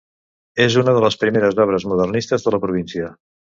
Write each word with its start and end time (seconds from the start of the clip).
És 0.63 0.77
una 0.83 0.95
de 0.95 1.03
les 1.03 1.17
primeres 1.25 1.61
obres 1.67 1.87
modernistes 1.93 2.49
de 2.49 2.57
la 2.59 2.63
província. 2.67 3.15